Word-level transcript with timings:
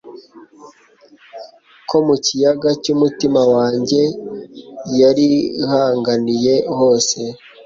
Ko 1.89 1.97
mu 2.05 2.15
kiyaga 2.25 2.69
cyumutima 2.83 3.41
wanjye 3.53 4.01
yarihanganiye 4.99 6.55
hose 6.77 7.19